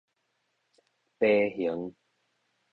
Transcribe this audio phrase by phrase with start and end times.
[1.19, 1.93] 耙形